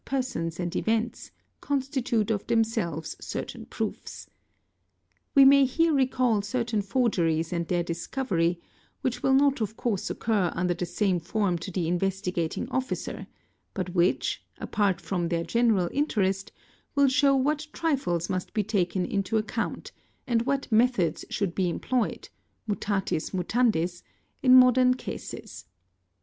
[0.19, 1.29] sons and events,
[1.59, 4.27] constitute of themselves certain proofs.
[5.35, 8.59] We may here recall certain forgeries and their discovery,
[9.01, 13.27] which will not of course oceur under the same form to the Investigating Officer,
[13.75, 16.51] but which, apart from their general interest,
[16.95, 21.69] will show what trifles must be taken into account ~ and what methods should be
[21.69, 22.27] employed,
[22.67, 24.01] mutates mutandis,
[24.41, 25.65] in modern cases.